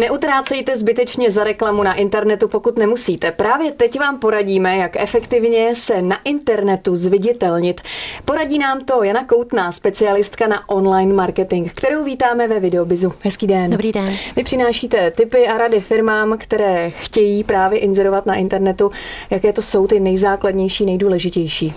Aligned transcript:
Neutrácejte 0.00 0.76
zbytečně 0.76 1.30
za 1.30 1.44
reklamu 1.44 1.82
na 1.82 1.94
internetu, 1.94 2.48
pokud 2.48 2.78
nemusíte. 2.78 3.32
Právě 3.32 3.72
teď 3.72 3.98
vám 3.98 4.18
poradíme, 4.18 4.76
jak 4.76 4.96
efektivně 4.96 5.74
se 5.74 6.02
na 6.02 6.18
internetu 6.24 6.96
zviditelnit. 6.96 7.80
Poradí 8.24 8.58
nám 8.58 8.84
to 8.84 9.02
Jana 9.02 9.24
Koutná, 9.24 9.72
specialistka 9.72 10.46
na 10.46 10.68
online 10.68 11.14
marketing, 11.14 11.70
kterou 11.70 12.04
vítáme 12.04 12.48
ve 12.48 12.60
Videobizu. 12.60 13.12
Hezký 13.24 13.46
den. 13.46 13.70
Dobrý 13.70 13.92
den. 13.92 14.16
Vy 14.36 14.44
přinášíte 14.44 15.10
tipy 15.10 15.48
a 15.48 15.58
rady 15.58 15.80
firmám, 15.80 16.38
které 16.38 16.90
chtějí 16.90 17.44
právě 17.44 17.78
inzerovat 17.78 18.26
na 18.26 18.34
internetu. 18.34 18.90
Jaké 19.30 19.52
to 19.52 19.62
jsou 19.62 19.86
ty 19.86 20.00
nejzákladnější, 20.00 20.84
nejdůležitější? 20.84 21.74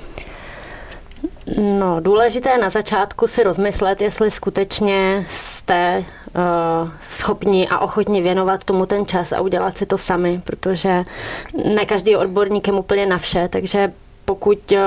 No, 1.57 1.99
důležité 1.99 2.49
je 2.49 2.57
na 2.57 2.69
začátku 2.69 3.27
si 3.27 3.43
rozmyslet, 3.43 4.01
jestli 4.01 4.31
skutečně 4.31 5.25
jste 5.29 6.03
uh, 6.35 6.89
schopni 7.09 7.67
a 7.67 7.79
ochotni 7.79 8.21
věnovat 8.21 8.63
tomu 8.63 8.85
ten 8.85 9.05
čas 9.05 9.31
a 9.31 9.41
udělat 9.41 9.77
si 9.77 9.85
to 9.85 9.97
sami, 9.97 10.41
protože 10.43 11.03
ne 11.75 11.85
každý 11.85 12.11
je 12.11 12.17
odborníkem 12.17 12.77
úplně 12.77 13.05
na 13.05 13.17
vše, 13.17 13.47
takže 13.47 13.91
pokud 14.25 14.71
uh, 14.71 14.79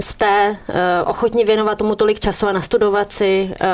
jste 0.00 0.50
uh, 0.50 0.74
ochotni 1.10 1.44
věnovat 1.44 1.78
tomu 1.78 1.94
tolik 1.94 2.20
času 2.20 2.46
a 2.46 2.52
nastudovat 2.52 3.12
si 3.12 3.50
uh, 3.60 3.66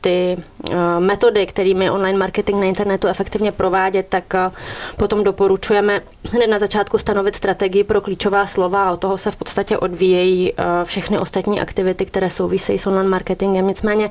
ty 0.00 0.36
uh, 0.68 0.74
metody, 0.98 1.46
kterými 1.46 1.90
online 1.90 2.18
marketing 2.18 2.58
na 2.58 2.64
internetu 2.64 3.06
efektivně 3.06 3.52
provádět, 3.52 4.06
tak 4.08 4.24
uh, 4.34 4.54
potom 4.96 5.24
doporučujeme 5.24 6.00
hned 6.32 6.46
na 6.46 6.58
začátku 6.58 6.98
stanovit 6.98 7.36
strategii 7.36 7.84
pro 7.84 8.00
klíčová 8.00 8.46
slova 8.46 8.88
a 8.88 8.92
od 8.92 9.00
toho 9.00 9.18
se 9.18 9.30
v 9.30 9.36
podstatě 9.36 9.78
odvíjejí 9.78 10.52
uh, 10.52 10.64
všechny 10.84 11.18
ostatní 11.18 11.60
aktivity, 11.60 12.06
které 12.06 12.30
souvisejí 12.30 12.78
s 12.78 12.86
online 12.86 13.08
marketingem. 13.08 13.66
Nicméně 13.66 14.10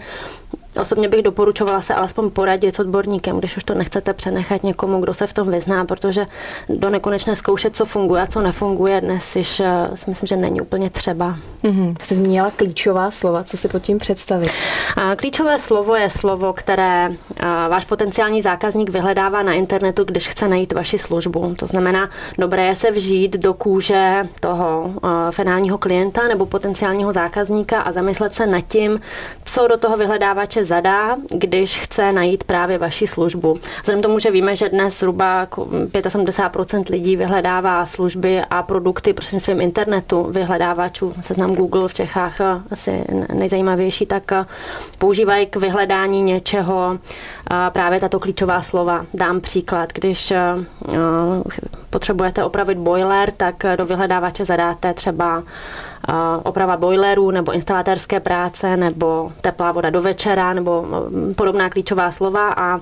Osobně 0.81 1.09
bych 1.09 1.21
doporučovala 1.21 1.81
se 1.81 1.93
alespoň 1.93 2.29
poradit 2.29 2.75
s 2.75 2.79
odborníkem, 2.79 3.39
když 3.39 3.57
už 3.57 3.63
to 3.63 3.73
nechcete 3.73 4.13
přenechat 4.13 4.63
někomu, 4.63 5.01
kdo 5.01 5.13
se 5.13 5.27
v 5.27 5.33
tom 5.33 5.51
vyzná, 5.51 5.85
protože 5.85 6.27
do 6.69 6.89
nekonečné 6.89 7.35
zkoušet, 7.35 7.75
co 7.75 7.85
funguje 7.85 8.21
a 8.21 8.27
co 8.27 8.41
nefunguje, 8.41 9.01
dnes 9.01 9.35
již 9.35 9.59
eh, 9.59 9.89
si 9.95 10.09
myslím, 10.09 10.27
že 10.27 10.35
není 10.35 10.61
úplně 10.61 10.89
třeba. 10.89 11.37
Mm-hmm. 11.63 11.95
Jste 12.01 12.15
zmínila 12.15 12.51
klíčová 12.51 13.11
slova, 13.11 13.43
co 13.43 13.57
si 13.57 13.67
pod 13.67 13.81
tím 13.81 13.97
představit? 13.97 14.49
A 14.95 15.15
klíčové 15.15 15.59
slovo 15.59 15.95
je 15.95 16.09
slovo, 16.09 16.53
které 16.53 17.09
eh, 17.09 17.45
váš 17.69 17.85
potenciální 17.85 18.41
zákazník 18.41 18.89
vyhledává 18.89 19.43
na 19.43 19.53
internetu, 19.53 20.03
když 20.03 20.27
chce 20.27 20.47
najít 20.47 20.73
vaši 20.73 20.97
službu. 20.97 21.55
To 21.59 21.67
znamená, 21.67 22.09
dobré 22.37 22.65
je 22.65 22.75
se 22.75 22.91
vžít 22.91 23.37
do 23.37 23.53
kůže 23.53 24.27
toho 24.39 24.93
eh, 25.03 25.31
finálního 25.31 25.77
klienta 25.77 26.27
nebo 26.27 26.45
potenciálního 26.45 27.13
zákazníka 27.13 27.81
a 27.81 27.91
zamyslet 27.91 28.35
se 28.35 28.47
nad 28.47 28.61
tím, 28.61 29.01
co 29.45 29.67
do 29.67 29.77
toho 29.77 29.97
vyhledávače 29.97 30.65
zadá, 30.67 31.15
když 31.29 31.79
chce 31.79 32.11
najít 32.11 32.43
právě 32.43 32.77
vaši 32.77 33.07
službu. 33.07 33.57
Vzhledem 33.81 34.01
tomu, 34.01 34.19
že 34.19 34.31
víme, 34.31 34.55
že 34.55 34.69
dnes 34.69 34.99
zhruba 34.99 35.45
75% 35.45 36.83
lidí 36.89 37.15
vyhledává 37.15 37.85
služby 37.85 38.41
a 38.49 38.63
produkty 38.63 39.13
prostřednictvím 39.13 39.61
internetu, 39.61 40.23
vyhledávačů, 40.23 41.13
seznam 41.21 41.55
Google 41.55 41.87
v 41.87 41.93
Čechách 41.93 42.41
asi 42.71 43.05
nejzajímavější, 43.33 44.05
tak 44.05 44.31
používají 44.97 45.45
k 45.45 45.55
vyhledání 45.55 46.21
něčeho 46.21 46.99
právě 47.69 47.99
tato 47.99 48.19
klíčová 48.19 48.61
slova. 48.61 49.05
Dám 49.13 49.41
příklad, 49.41 49.93
když 49.93 50.33
potřebujete 51.89 52.43
opravit 52.43 52.77
boiler, 52.77 53.31
tak 53.31 53.63
do 53.75 53.85
vyhledávače 53.85 54.45
zadáte 54.45 54.93
třeba 54.93 55.43
oprava 56.43 56.77
boilerů 56.77 57.31
nebo 57.31 57.51
instalatérské 57.51 58.19
práce 58.19 58.77
nebo 58.77 59.31
teplá 59.41 59.71
voda 59.71 59.89
do 59.89 60.01
večera 60.01 60.53
nebo 60.53 60.81
mm, 60.81 61.33
podobná 61.33 61.69
klíčová 61.69 62.11
slova 62.11 62.53
a 62.57 62.79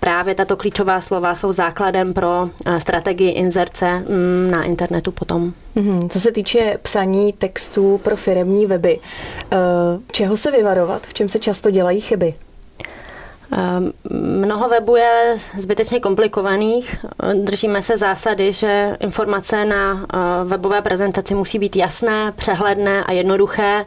právě 0.00 0.34
tato 0.34 0.56
klíčová 0.56 1.00
slova 1.00 1.34
jsou 1.34 1.52
základem 1.52 2.14
pro 2.14 2.50
strategii 2.78 3.30
inzerce 3.30 3.98
mm, 3.98 4.50
na 4.50 4.64
internetu 4.64 5.12
potom. 5.12 5.52
Mhm, 5.74 6.08
co 6.08 6.20
se 6.20 6.32
týče 6.32 6.78
psaní 6.82 7.32
textů 7.32 8.00
pro 8.04 8.16
firemní 8.16 8.66
weby, 8.66 8.98
e, 8.98 9.56
čeho 10.12 10.36
se 10.36 10.50
vyvarovat, 10.50 11.06
v 11.06 11.14
čem 11.14 11.28
se 11.28 11.38
často 11.38 11.70
dělají 11.70 12.00
chyby? 12.00 12.34
Ehm, 13.52 13.92
mnoho 14.40 14.68
webů 14.68 14.96
je 14.96 15.36
zbytečně 15.58 16.00
komplikovaných. 16.00 17.04
Držíme 17.34 17.82
se 17.82 17.96
zásady, 17.96 18.52
že 18.52 18.96
informace 19.00 19.64
na 19.64 20.06
eh, 20.14 20.18
webové 20.44 20.82
prezentaci 20.82 21.34
musí 21.34 21.58
být 21.58 21.76
jasné, 21.76 22.32
přehledné 22.36 23.04
a 23.04 23.12
jednoduché 23.12 23.84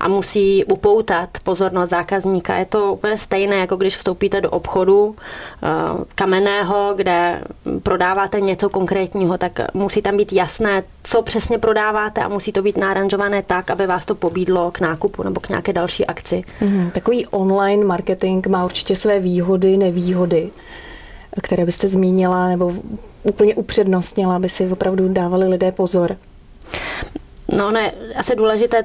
a 0.00 0.08
musí 0.08 0.64
upoutat 0.64 1.28
pozornost 1.42 1.90
zákazníka. 1.90 2.56
Je 2.56 2.64
to 2.64 2.92
úplně 2.92 3.18
stejné, 3.18 3.56
jako 3.56 3.76
když 3.76 3.96
vstoupíte 3.96 4.40
do 4.40 4.50
obchodu 4.50 5.16
eh, 5.16 5.68
kamenného, 6.14 6.92
kde 6.96 7.40
prodáváte 7.82 8.40
něco 8.40 8.68
konkrétního, 8.68 9.38
tak 9.38 9.60
musí 9.74 10.02
tam 10.02 10.16
být 10.16 10.32
jasné, 10.32 10.82
co 11.02 11.22
přesně 11.22 11.58
prodáváte 11.58 12.20
a 12.20 12.28
musí 12.28 12.52
to 12.52 12.62
být 12.62 12.76
náranžované 12.76 13.42
tak, 13.42 13.70
aby 13.70 13.86
vás 13.86 14.06
to 14.06 14.14
pobídlo 14.14 14.70
k 14.70 14.80
nákupu 14.80 15.22
nebo 15.22 15.40
k 15.40 15.48
nějaké 15.48 15.72
další 15.72 16.06
akci. 16.06 16.44
Mm-hmm. 16.60 16.90
Takový 16.90 17.26
online 17.26 17.84
marketing 17.84 18.46
má 18.46 18.64
určitě 18.64 18.96
své 18.96 19.20
výhody, 19.20 19.76
nevýhody, 19.76 20.50
které 21.42 21.64
byste 21.64 21.88
zmínila 21.88 22.48
nebo 22.48 22.72
úplně 23.22 23.54
upřednostnila, 23.54 24.36
aby 24.36 24.48
si 24.48 24.68
opravdu 24.68 25.08
dávali 25.08 25.48
lidé 25.48 25.72
pozor. 25.72 26.16
No, 27.56 27.70
ne, 27.70 27.92
asi 28.16 28.36
důležité 28.36 28.84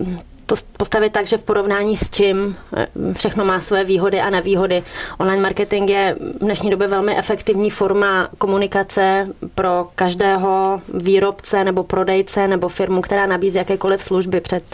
uh, 0.00 0.08
to 0.46 0.54
postavit 0.76 1.12
tak, 1.12 1.26
že 1.26 1.36
v 1.36 1.42
porovnání 1.42 1.96
s 1.96 2.10
čím 2.10 2.56
eh, 2.76 2.86
všechno 3.12 3.44
má 3.44 3.60
své 3.60 3.84
výhody 3.84 4.20
a 4.20 4.30
nevýhody. 4.30 4.82
Online 5.18 5.42
marketing 5.42 5.90
je 5.90 6.16
v 6.34 6.38
dnešní 6.38 6.70
době 6.70 6.88
velmi 6.88 7.16
efektivní 7.16 7.70
forma 7.70 8.28
komunikace 8.38 9.28
pro 9.54 9.88
každého 9.94 10.80
výrobce 10.94 11.64
nebo 11.64 11.82
prodejce 11.84 12.48
nebo 12.48 12.68
firmu, 12.68 13.00
která 13.00 13.26
nabízí 13.26 13.58
jakékoliv 13.58 14.04
služby. 14.04 14.40
Před 14.40 14.64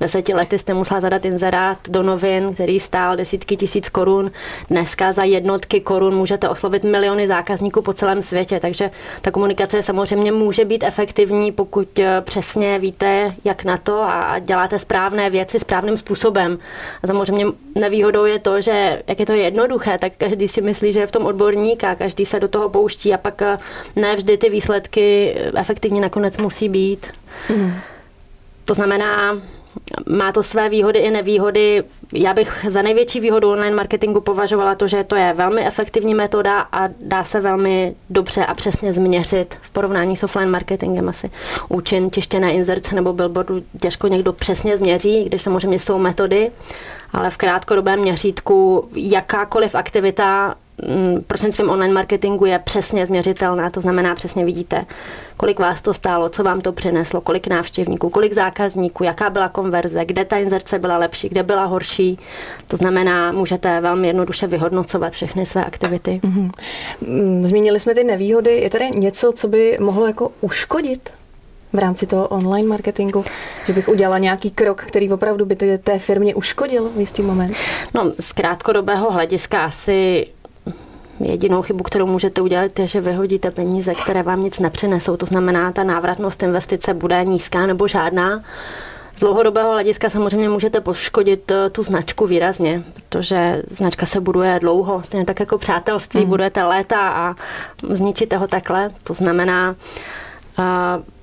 deseti 0.00 0.34
lety 0.34 0.58
jste 0.58 0.74
musela 0.74 1.00
zadat 1.00 1.24
inzerát 1.24 1.78
do 1.88 2.02
novin, 2.02 2.54
který 2.54 2.80
stál 2.80 3.16
desítky 3.16 3.56
tisíc 3.56 3.88
korun. 3.88 4.30
Dneska 4.70 5.12
za 5.12 5.24
jednotky 5.24 5.80
korun 5.80 6.14
můžete 6.14 6.48
oslovit 6.48 6.84
miliony 6.84 7.26
zákazníků 7.26 7.82
po 7.82 7.92
celém 7.92 8.22
světě, 8.22 8.60
takže 8.60 8.90
ta 9.20 9.30
komunikace 9.30 9.82
samozřejmě 9.82 10.32
může 10.32 10.64
být 10.64 10.84
efektivní, 10.84 11.52
pokud 11.52 11.98
eh, 11.98 12.20
přesně 12.20 12.78
víte, 12.78 13.34
jak 13.44 13.64
na 13.64 13.76
to 13.76 14.02
a 14.02 14.38
děláte 14.38 14.78
správné 14.78 15.27
věci 15.30 15.60
správným 15.60 15.96
způsobem. 15.96 16.58
A 17.02 17.06
samozřejmě 17.06 17.46
nevýhodou 17.74 18.24
je 18.24 18.38
to, 18.38 18.60
že 18.60 19.02
jak 19.06 19.20
je 19.20 19.26
to 19.26 19.32
jednoduché, 19.32 19.98
tak 19.98 20.12
každý 20.18 20.48
si 20.48 20.60
myslí, 20.60 20.92
že 20.92 21.00
je 21.00 21.06
v 21.06 21.12
tom 21.12 21.26
odborník 21.26 21.84
a 21.84 21.94
každý 21.94 22.26
se 22.26 22.40
do 22.40 22.48
toho 22.48 22.68
pouští 22.68 23.14
a 23.14 23.18
pak 23.18 23.42
eh, 23.42 23.58
ne 23.96 24.16
vždy 24.16 24.38
ty 24.38 24.50
výsledky 24.50 25.34
efektivně 25.56 26.00
nakonec 26.00 26.36
musí 26.36 26.68
být. 26.68 27.06
Mm. 27.48 27.74
To 28.64 28.74
znamená, 28.74 29.40
má 30.08 30.32
to 30.32 30.42
své 30.42 30.68
výhody 30.68 30.98
i 30.98 31.10
nevýhody. 31.10 31.84
Já 32.12 32.34
bych 32.34 32.66
za 32.68 32.82
největší 32.82 33.20
výhodu 33.20 33.50
online 33.50 33.76
marketingu 33.76 34.20
považovala 34.20 34.74
to, 34.74 34.88
že 34.88 35.04
to 35.04 35.16
je 35.16 35.32
velmi 35.32 35.66
efektivní 35.66 36.14
metoda 36.14 36.60
a 36.72 36.88
dá 37.00 37.24
se 37.24 37.40
velmi 37.40 37.94
dobře 38.10 38.46
a 38.46 38.54
přesně 38.54 38.92
změřit 38.92 39.58
v 39.62 39.70
porovnání 39.70 40.16
s 40.16 40.22
offline 40.22 40.50
marketingem 40.50 41.08
asi. 41.08 41.30
Účin 41.68 42.10
tištěné 42.10 42.52
inzerce 42.52 42.94
nebo 42.94 43.12
billboardu 43.12 43.62
těžko 43.82 44.08
někdo 44.08 44.32
přesně 44.32 44.76
změří, 44.76 45.24
když 45.24 45.42
samozřejmě 45.42 45.78
jsou 45.78 45.98
metody, 45.98 46.50
ale 47.12 47.30
v 47.30 47.36
krátkodobém 47.36 48.00
měřítku 48.00 48.88
jakákoliv 48.94 49.74
aktivita 49.74 50.54
prostřednictvím 51.26 51.70
online 51.70 51.94
marketingu 51.94 52.44
je 52.44 52.58
přesně 52.58 53.06
změřitelná, 53.06 53.70
to 53.70 53.80
znamená 53.80 54.14
přesně 54.14 54.44
vidíte, 54.44 54.86
kolik 55.36 55.58
vás 55.58 55.82
to 55.82 55.94
stálo, 55.94 56.28
co 56.28 56.42
vám 56.42 56.60
to 56.60 56.72
přineslo, 56.72 57.20
kolik 57.20 57.46
návštěvníků, 57.46 58.10
kolik 58.10 58.32
zákazníků, 58.32 59.04
jaká 59.04 59.30
byla 59.30 59.48
konverze, 59.48 60.04
kde 60.04 60.24
ta 60.24 60.36
inzerce 60.36 60.78
byla 60.78 60.98
lepší, 60.98 61.28
kde 61.28 61.42
byla 61.42 61.64
horší. 61.64 62.18
To 62.66 62.76
znamená, 62.76 63.32
můžete 63.32 63.80
velmi 63.80 64.06
jednoduše 64.06 64.46
vyhodnocovat 64.46 65.12
všechny 65.12 65.46
své 65.46 65.64
aktivity. 65.64 66.20
Mm-hmm. 66.24 66.50
Zmínili 67.46 67.80
jsme 67.80 67.94
ty 67.94 68.04
nevýhody. 68.04 68.54
Je 68.56 68.70
tady 68.70 68.90
něco, 68.90 69.32
co 69.32 69.48
by 69.48 69.78
mohlo 69.80 70.06
jako 70.06 70.32
uškodit 70.40 71.10
v 71.72 71.78
rámci 71.78 72.06
toho 72.06 72.28
online 72.28 72.68
marketingu, 72.68 73.24
že 73.66 73.72
bych 73.72 73.88
udělala 73.88 74.18
nějaký 74.18 74.50
krok, 74.50 74.82
který 74.82 75.12
opravdu 75.12 75.46
by 75.46 75.56
té 75.78 75.98
firmě 75.98 76.34
uškodil 76.34 76.90
v 76.96 77.00
jistý 77.00 77.22
moment? 77.22 77.52
No, 77.94 78.12
z 78.20 78.32
krátkodobého 78.32 79.10
hlediska 79.10 79.64
asi 79.64 80.26
Jedinou 81.20 81.62
chybu, 81.62 81.84
kterou 81.84 82.06
můžete 82.06 82.40
udělat, 82.40 82.78
je, 82.78 82.86
že 82.86 83.00
vyhodíte 83.00 83.50
peníze, 83.50 83.94
které 83.94 84.22
vám 84.22 84.42
nic 84.42 84.58
nepřinesou. 84.58 85.16
To 85.16 85.26
znamená, 85.26 85.72
ta 85.72 85.84
návratnost 85.84 86.42
investice 86.42 86.94
bude 86.94 87.24
nízká 87.24 87.66
nebo 87.66 87.88
žádná. 87.88 88.42
Z 89.16 89.20
dlouhodobého 89.20 89.72
hlediska 89.72 90.10
samozřejmě 90.10 90.48
můžete 90.48 90.80
poškodit 90.80 91.50
eh, 91.50 91.70
tu 91.70 91.82
značku 91.82 92.26
výrazně, 92.26 92.82
protože 92.94 93.62
značka 93.70 94.06
se 94.06 94.20
buduje 94.20 94.58
dlouho, 94.60 95.02
stejně 95.02 95.26
tak 95.26 95.40
jako 95.40 95.58
přátelství, 95.58 96.20
mm. 96.20 96.28
budujete 96.28 96.62
léta 96.64 97.08
a 97.08 97.34
zničíte 97.92 98.36
ho 98.36 98.46
takhle. 98.46 98.90
To 99.04 99.14
znamená, 99.14 99.76
uh, 100.58 100.64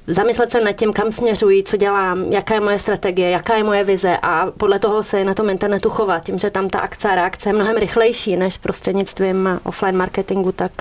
zamyslet 0.08 0.52
se 0.52 0.62
nad 0.62 0.72
tím, 0.72 0.94
kam 0.94 1.12
směřuji, 1.12 1.64
co 1.64 1.78
dělám, 1.78 2.24
jaká 2.24 2.54
je 2.54 2.60
moje 2.60 2.80
strategie, 2.80 3.30
jaká 3.30 3.56
je 3.56 3.64
moje 3.64 3.84
vize 3.84 4.18
a 4.22 4.52
podle 4.58 4.80
toho 4.80 5.04
se 5.04 5.24
na 5.24 5.34
tom 5.34 5.50
internetu 5.50 5.90
chovat. 5.90 6.24
Tím, 6.26 6.40
že 6.40 6.50
tam 6.50 6.70
ta 6.70 6.80
akce 6.80 7.10
a 7.10 7.16
reakce 7.16 7.50
je 7.50 7.54
mnohem 7.54 7.78
rychlejší 7.78 8.38
než 8.38 8.58
prostřednictvím 8.58 9.60
offline 9.64 9.98
marketingu, 9.98 10.52
tak 10.52 10.72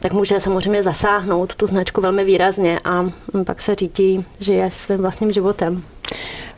tak 0.00 0.12
může 0.12 0.40
samozřejmě 0.40 0.82
zasáhnout 0.82 1.54
tu 1.54 1.66
značku 1.66 2.00
velmi 2.00 2.24
výrazně 2.24 2.80
a 2.84 3.10
pak 3.46 3.60
se 3.60 3.74
řídí, 3.74 4.24
že 4.40 4.54
je 4.54 4.70
svým 4.70 4.98
vlastním 4.98 5.32
životem. 5.32 5.82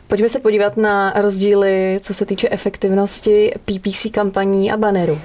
Pojďme 0.07 0.29
se 0.29 0.39
podívat 0.39 0.77
na 0.77 1.13
rozdíly, 1.15 1.99
co 2.01 2.13
se 2.13 2.25
týče 2.25 2.49
efektivnosti 2.49 3.53
PPC 3.65 4.07
kampaní 4.11 4.71
a 4.71 4.77
bannerů. 4.77 5.19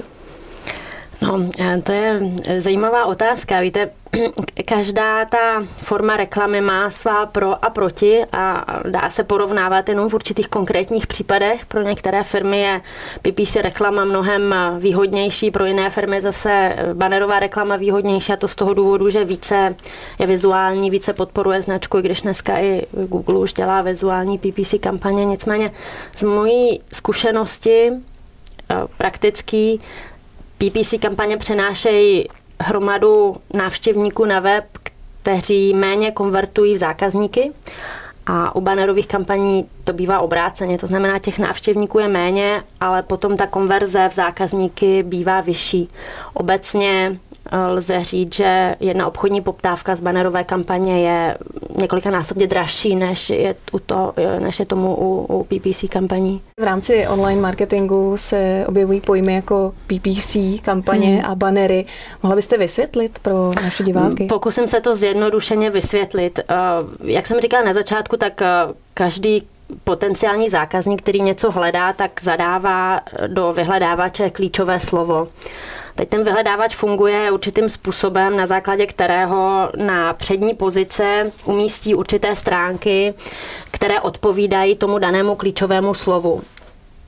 No, 1.22 1.50
eh, 1.58 1.82
to 1.82 1.92
je 1.92 2.20
zajímavá 2.58 3.04
otázka. 3.04 3.60
Víte, 3.60 3.90
každá 4.64 5.24
ta 5.24 5.64
forma 5.80 6.16
reklamy 6.16 6.60
má 6.60 6.90
svá 6.90 7.26
pro 7.26 7.64
a 7.64 7.70
proti 7.70 8.24
a 8.32 8.64
dá 8.90 9.10
se 9.10 9.24
porovnávat 9.24 9.88
jenom 9.88 10.08
v 10.08 10.14
určitých 10.14 10.48
konkrétních 10.48 11.06
případech. 11.06 11.66
Pro 11.66 11.82
některé 11.82 12.24
firmy 12.24 12.60
je 12.60 12.80
PPC 13.22 13.56
reklama 13.56 14.04
mnohem 14.04 14.54
výhodnější, 14.78 15.50
pro 15.50 15.64
jiné 15.64 15.90
firmy 15.90 16.20
zase 16.20 16.76
banerová 16.94 17.38
reklama 17.38 17.76
výhodnější 17.76 18.32
a 18.32 18.36
to 18.36 18.48
z 18.48 18.54
toho 18.54 18.74
důvodu, 18.74 19.10
že 19.10 19.24
více 19.24 19.74
je 20.18 20.26
vizuální, 20.26 20.90
více 20.90 21.12
podporuje 21.12 21.62
značku, 21.62 21.98
i 21.98 22.02
když 22.02 22.22
dneska 22.22 22.58
i 22.58 22.86
Google 22.92 23.38
už 23.38 23.52
dělá 23.52 23.82
vizuální 23.82 24.38
PPC 24.38 24.74
kampaně. 24.80 25.24
Nicméně 25.24 25.70
z 26.16 26.22
mojí 26.22 26.80
zkušenosti 26.92 27.90
eh, 27.90 28.76
praktický 28.98 29.80
PPC 30.58 30.94
kampaně 31.00 31.36
přenášejí 31.36 32.28
hromadu 32.60 33.37
návštěvníků 33.54 34.25
na 34.25 34.40
web, 34.40 34.64
kteří 35.22 35.75
méně 35.75 36.10
konvertují 36.10 36.75
v 36.75 36.78
zákazníky 36.78 37.52
a 38.26 38.56
u 38.56 38.60
bannerových 38.60 39.06
kampaní 39.06 39.69
to 39.84 39.93
bývá 39.93 40.20
obráceně, 40.20 40.78
to 40.78 40.87
znamená, 40.87 41.19
těch 41.19 41.38
návštěvníků 41.38 41.99
je 41.99 42.08
méně, 42.08 42.62
ale 42.81 43.02
potom 43.02 43.37
ta 43.37 43.46
konverze 43.46 44.08
v 44.08 44.14
zákazníky 44.14 45.02
bývá 45.02 45.40
vyšší. 45.40 45.88
Obecně 46.34 47.19
lze 47.68 48.04
říct, 48.04 48.34
že 48.34 48.76
jedna 48.80 49.06
obchodní 49.06 49.40
poptávka 49.40 49.94
z 49.94 50.00
banerové 50.00 50.44
kampaně 50.44 51.08
je 51.08 51.36
několikanásobně 51.76 52.46
dražší, 52.46 52.96
než 52.96 53.30
je, 53.30 53.54
u 53.72 53.78
to, 53.78 54.12
než 54.38 54.58
je 54.58 54.66
tomu 54.66 54.96
u, 54.96 55.26
u 55.34 55.44
PPC 55.44 55.84
kampaní. 55.88 56.40
V 56.60 56.64
rámci 56.64 57.08
online 57.08 57.40
marketingu 57.40 58.16
se 58.16 58.64
objevují 58.68 59.00
pojmy 59.00 59.34
jako 59.34 59.74
PPC 59.86 60.36
kampaně 60.62 61.08
hmm. 61.08 61.30
a 61.30 61.34
banery. 61.34 61.84
Mohla 62.22 62.36
byste 62.36 62.58
vysvětlit 62.58 63.18
pro 63.18 63.50
naše 63.62 63.84
diváky? 63.84 64.26
Pokusím 64.26 64.68
se 64.68 64.80
to 64.80 64.96
zjednodušeně 64.96 65.70
vysvětlit. 65.70 66.38
Eh, 66.38 66.54
jak 67.04 67.26
jsem 67.26 67.40
říkala 67.40 67.64
na 67.64 67.72
začátku, 67.72 68.16
tak 68.16 68.42
eh, 68.42 68.46
každý 68.94 69.42
potenciální 69.84 70.50
zákazník, 70.50 71.02
který 71.02 71.20
něco 71.20 71.50
hledá, 71.50 71.92
tak 71.92 72.22
zadává 72.22 73.00
do 73.26 73.52
vyhledávače 73.52 74.30
klíčové 74.30 74.80
slovo. 74.80 75.28
Teď 75.94 76.08
ten 76.08 76.24
vyhledávač 76.24 76.76
funguje 76.76 77.30
určitým 77.30 77.68
způsobem, 77.68 78.36
na 78.36 78.46
základě 78.46 78.86
kterého 78.86 79.70
na 79.76 80.12
přední 80.12 80.54
pozice 80.54 81.32
umístí 81.44 81.94
určité 81.94 82.36
stránky, 82.36 83.14
které 83.70 84.00
odpovídají 84.00 84.76
tomu 84.76 84.98
danému 84.98 85.34
klíčovému 85.34 85.94
slovu. 85.94 86.42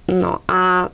No 0.08 0.38
a 0.48 0.88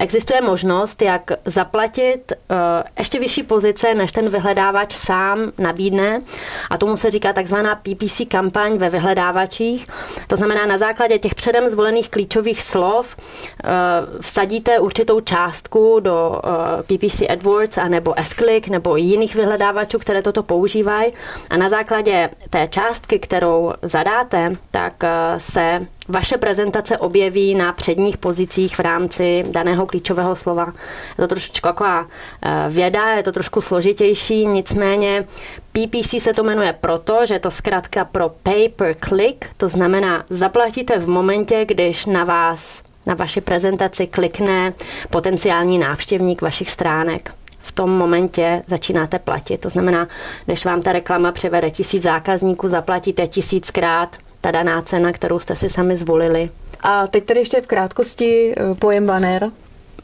existuje 0.00 0.40
možnost, 0.40 1.02
jak 1.02 1.30
zaplatit 1.44 2.32
uh, 2.32 2.56
ještě 2.98 3.18
vyšší 3.18 3.42
pozice, 3.42 3.94
než 3.94 4.12
ten 4.12 4.28
vyhledávač 4.28 4.94
sám 4.94 5.52
nabídne. 5.58 6.22
A 6.70 6.78
tomu 6.78 6.96
se 6.96 7.10
říká 7.10 7.32
takzvaná 7.32 7.74
PPC 7.74 8.20
kampaň 8.28 8.78
ve 8.78 8.90
vyhledávačích. 8.90 9.86
To 10.26 10.36
znamená, 10.36 10.66
na 10.66 10.78
základě 10.78 11.18
těch 11.18 11.34
předem 11.34 11.68
zvolených 11.68 12.10
klíčových 12.10 12.62
slov 12.62 13.16
uh, 13.16 14.20
vsadíte 14.20 14.78
určitou 14.78 15.20
částku 15.20 16.00
do 16.00 16.40
uh, 16.44 16.82
PPC 16.82 17.22
AdWords 17.28 17.78
a 17.78 17.88
nebo 17.88 18.14
S-Click 18.16 18.68
nebo 18.68 18.96
jiných 18.96 19.34
vyhledávačů, 19.34 19.98
které 19.98 20.22
toto 20.22 20.42
používají. 20.42 21.12
A 21.50 21.56
na 21.56 21.68
základě 21.68 22.30
té 22.50 22.68
částky, 22.68 23.18
kterou 23.18 23.72
zadáte, 23.82 24.52
tak 24.70 25.04
se 25.38 25.86
vaše 26.10 26.38
prezentace 26.38 26.98
objeví 26.98 27.54
na 27.54 27.72
předních 27.72 28.16
pozicích 28.16 28.76
v 28.76 28.80
rámci 28.80 29.44
daného 29.50 29.86
klíčového 29.86 30.36
slova. 30.36 30.72
Je 31.18 31.22
to 31.22 31.28
trošičku 31.28 31.68
taková 31.68 32.06
eh, 32.42 32.66
věda, 32.68 33.12
je 33.12 33.22
to 33.22 33.32
trošku 33.32 33.60
složitější, 33.60 34.46
nicméně 34.46 35.26
PPC 35.72 36.22
se 36.22 36.34
to 36.34 36.42
jmenuje 36.42 36.74
proto, 36.80 37.26
že 37.26 37.34
je 37.34 37.40
to 37.40 37.50
zkrátka 37.50 38.04
pro 38.04 38.28
pay 38.42 38.68
per 38.68 38.96
click, 39.08 39.44
to 39.56 39.68
znamená 39.68 40.24
zaplatíte 40.30 40.98
v 40.98 41.08
momentě, 41.08 41.64
když 41.64 42.06
na 42.06 42.24
vás 42.24 42.82
na 43.06 43.14
vaši 43.14 43.40
prezentaci 43.40 44.06
klikne 44.06 44.72
potenciální 45.10 45.78
návštěvník 45.78 46.42
vašich 46.42 46.70
stránek 46.70 47.34
v 47.60 47.72
tom 47.72 47.90
momentě 47.90 48.62
začínáte 48.66 49.18
platit. 49.18 49.58
To 49.58 49.70
znamená, 49.70 50.08
když 50.44 50.64
vám 50.64 50.82
ta 50.82 50.92
reklama 50.92 51.32
převede 51.32 51.70
tisíc 51.70 52.02
zákazníků, 52.02 52.68
zaplatíte 52.68 53.26
tisíckrát, 53.26 54.16
ta 54.40 54.50
daná 54.50 54.82
cena, 54.82 55.12
kterou 55.12 55.38
jste 55.38 55.56
si 55.56 55.70
sami 55.70 55.96
zvolili. 55.96 56.50
A 56.80 57.06
teď 57.06 57.24
tedy 57.24 57.40
ještě 57.40 57.60
v 57.60 57.66
krátkosti 57.66 58.54
eh, 58.56 58.74
pojem 58.74 59.06
banner. 59.06 59.50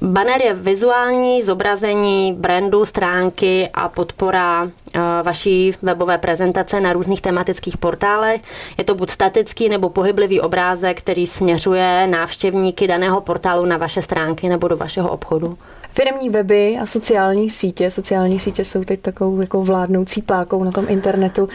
Banner 0.01 0.43
je 0.43 0.55
vizuální 0.55 1.43
zobrazení 1.43 2.33
brandu, 2.33 2.85
stránky 2.85 3.69
a 3.75 3.89
podpora 3.89 4.71
eh, 4.95 5.01
vaší 5.23 5.75
webové 5.83 6.19
prezentace 6.19 6.81
na 6.81 6.93
různých 6.93 7.23
tematických 7.23 7.77
portálech. 7.77 8.43
Je 8.79 8.85
to 8.85 8.95
buď 8.95 9.11
statický 9.11 9.69
nebo 9.69 9.91
pohyblivý 9.91 10.41
obrázek, 10.41 10.99
který 10.99 11.27
směřuje 11.27 12.07
návštěvníky 12.07 12.87
daného 12.87 13.21
portálu 13.21 13.65
na 13.65 13.77
vaše 13.77 14.03
stránky 14.03 14.49
nebo 14.49 14.69
do 14.69 14.77
vašeho 14.77 15.11
obchodu. 15.11 15.59
Firmní 15.93 16.31
weby 16.31 16.79
a 16.83 16.87
sociální 16.87 17.51
sítě. 17.51 17.91
Sociální 17.91 18.39
sítě 18.39 18.65
jsou 18.65 18.85
teď 18.85 19.01
takovou 19.01 19.41
jako 19.41 19.63
vládnoucí 19.63 20.23
pákou 20.23 20.65
na 20.65 20.71
tom 20.73 20.87
internetu. 20.89 21.49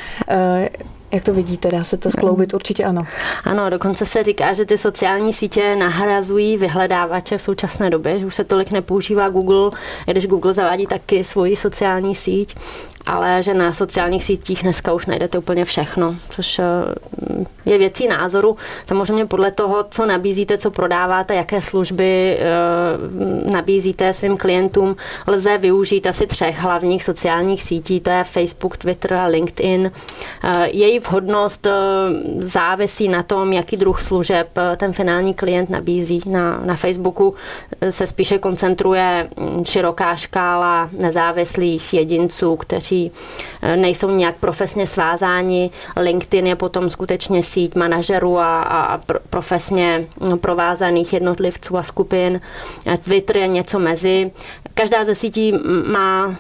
Jak 1.12 1.24
to 1.24 1.34
vidíte, 1.34 1.70
dá 1.72 1.84
se 1.84 1.98
to 1.98 2.12
skloubit? 2.12 2.54
Určitě 2.54 2.84
ano. 2.84 3.08
Ano, 3.44 3.70
dokonce 3.70 4.06
se 4.06 4.24
říká, 4.24 4.54
že 4.54 4.66
ty 4.66 4.78
sociální 4.78 5.34
sítě 5.34 5.76
nahrazují 5.76 6.58
vyhledávače 6.58 7.38
v 7.38 7.42
současné 7.42 7.90
době, 7.90 8.20
že 8.20 8.26
už 8.26 8.36
se 8.36 8.44
tolik 8.44 8.72
nepoužívá 8.72 9.30
Google, 9.30 9.72
když 10.06 10.28
Google 10.28 10.54
zavádí 10.54 10.88
taky 10.88 11.24
svoji 11.24 11.56
sociální 11.56 12.16
síť 12.16 12.56
ale 13.06 13.44
že 13.44 13.54
na 13.54 13.74
sociálních 13.74 14.24
sítích 14.24 14.62
dneska 14.62 14.94
už 14.94 15.06
najdete 15.06 15.38
úplně 15.38 15.66
všechno, 15.66 16.16
což 16.30 16.60
eh, 16.60 16.64
je 17.66 17.78
věcí 17.78 18.08
názoru. 18.08 18.58
Samozřejmě 18.86 19.26
podle 19.26 19.52
toho, 19.52 19.86
co 19.90 20.06
nabízíte, 20.06 20.58
co 20.58 20.72
prodáváte, 20.72 21.36
jaké 21.36 21.62
služby 21.62 22.38
eh, 22.40 23.52
nabízíte 23.52 24.14
svým 24.14 24.38
klientům, 24.38 24.96
lze 25.28 25.58
využít 25.58 26.08
asi 26.08 26.28
třech 26.28 26.60
hlavních 26.60 27.04
sociálních 27.04 27.64
sítí, 27.64 28.00
to 28.00 28.10
je 28.10 28.24
Facebook, 28.24 28.78
Twitter 28.78 29.14
a 29.14 29.26
LinkedIn. 29.26 29.92
Eh, 30.44 30.70
její 30.72 31.00
vhodnost 31.00 31.68
závisí 32.40 33.08
na 33.08 33.24
tom, 33.24 33.54
jaký 33.54 33.78
druh 33.78 34.02
služeb 34.02 34.48
ten 34.78 34.94
finální 34.94 35.34
klient 35.34 35.70
nabízí. 35.70 36.22
Na, 36.26 36.62
na 36.66 36.76
Facebooku 36.76 37.36
se 37.90 38.08
spíše 38.08 38.38
koncentruje 38.38 39.28
hm, 39.40 39.66
široká 39.66 40.16
škála 40.16 40.90
nezávislých 40.92 41.94
jedinců, 41.94 42.56
kteří 42.56 42.91
kteří 42.92 43.12
eh, 43.62 43.78
nejsou 43.78 44.10
nějak 44.10 44.36
profesně 44.36 44.88
svázáni. 44.88 45.70
LinkedIn 45.96 46.48
je 46.48 46.56
potom 46.56 46.90
skutečně 46.90 47.44
síť 47.44 47.76
manažerů 47.76 48.38
a, 48.38 48.62
a 48.64 49.00
profesně 49.30 50.08
provázaných 50.42 51.14
jednotlivců 51.14 51.78
a 51.78 51.84
skupin. 51.84 52.42
Twitter 53.04 53.38
je 53.38 53.48
něco 53.48 53.80
mezi. 53.80 54.32
Každá 54.74 55.04
ze 55.04 55.16
sítí 55.16 55.54
má 55.92 56.36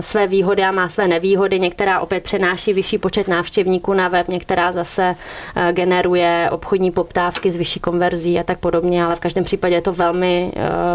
své 0.00 0.26
výhody 0.26 0.62
a 0.62 0.72
má 0.72 0.88
své 0.88 1.08
nevýhody. 1.08 1.60
Některá 1.60 2.00
opět 2.00 2.22
přenáší 2.22 2.72
vyšší 2.72 2.98
počet 2.98 3.28
návštěvníků 3.28 3.92
na 3.92 4.08
web, 4.08 4.28
některá 4.28 4.72
zase 4.72 5.16
eh, 5.56 5.72
generuje 5.72 6.48
obchodní 6.52 6.90
poptávky 6.90 7.52
s 7.52 7.56
vyšší 7.56 7.80
konverzí 7.80 8.38
a 8.38 8.42
tak 8.42 8.58
podobně, 8.58 9.04
ale 9.04 9.16
v 9.16 9.20
každém 9.20 9.44
případě 9.44 9.74
je 9.74 9.82
to 9.82 9.92
velmi 9.92 10.52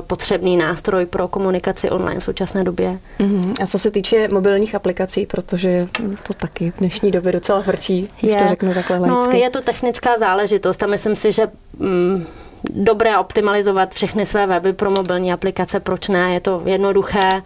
potřebný 0.07 0.57
nástroj 0.57 1.05
pro 1.05 1.27
komunikaci 1.27 1.89
online 1.89 2.19
v 2.19 2.23
současné 2.23 2.63
době. 2.63 2.99
Uh-huh. 3.19 3.53
A 3.63 3.67
co 3.67 3.79
se 3.79 3.91
týče 3.91 4.27
mobilních 4.27 4.75
aplikací, 4.75 4.90
protože 5.25 5.87
to 6.23 6.33
taky 6.33 6.71
v 6.71 6.77
dnešní 6.77 7.11
době 7.11 7.31
docela 7.31 7.59
vrčí, 7.59 8.09
když 8.19 8.33
je. 8.33 8.41
to 8.41 8.47
řeknu 8.47 8.73
takhle 8.73 8.99
no, 8.99 9.15
laicky. 9.15 9.33
No, 9.33 9.43
je 9.43 9.49
to 9.49 9.61
technická 9.61 10.17
záležitost 10.17 10.83
a 10.83 10.87
myslím 10.87 11.15
si, 11.15 11.31
že 11.31 11.47
mm, 11.77 12.25
dobré 12.69 13.17
optimalizovat 13.17 13.93
všechny 13.93 14.25
své 14.25 14.47
weby 14.47 14.73
pro 14.73 14.91
mobilní 14.91 15.33
aplikace, 15.33 15.79
proč 15.79 16.07
ne, 16.07 16.33
je 16.33 16.39
to 16.39 16.61
jednoduché. 16.65 17.41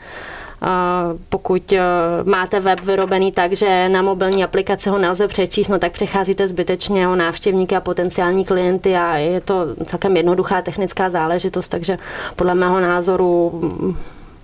Pokud 1.29 1.73
e, 1.73 1.79
máte 2.23 2.59
web 2.59 2.79
vyrobený 2.79 3.31
tak, 3.31 3.53
že 3.53 3.89
na 3.89 4.01
mobilní 4.01 4.43
aplikaci 4.43 4.89
ho 4.89 4.97
nelze 4.97 5.27
přečíst, 5.27 5.67
no 5.67 5.79
tak 5.79 5.91
přecházíte 5.91 6.47
zbytečně 6.47 7.07
o 7.07 7.15
návštěvníky 7.15 7.75
a 7.75 7.81
potenciální 7.81 8.45
klienty 8.45 8.95
a 8.95 9.15
je 9.17 9.41
to 9.41 9.65
celkem 9.85 10.17
jednoduchá 10.17 10.61
technická 10.61 11.09
záležitost, 11.09 11.69
takže 11.69 11.97
podle 12.35 12.55
mého 12.55 12.79
názoru 12.79 13.51
mm, 13.53 13.97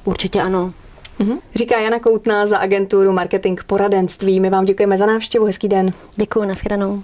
určitě 0.05 0.41
ano. 0.41 0.73
Mm-hmm. 1.21 1.37
Říká 1.55 1.79
Jana 1.79 1.99
Koutná 1.99 2.45
za 2.45 2.57
agenturu 2.57 3.13
Marketing 3.13 3.61
Poradenství. 3.63 4.39
My 4.39 4.49
vám 4.49 4.65
děkujeme 4.65 4.97
za 4.97 5.05
návštěvu. 5.05 5.45
Hezký 5.45 5.67
den. 5.67 5.93
Děkuji, 6.15 6.45
nashledanou. 6.45 7.03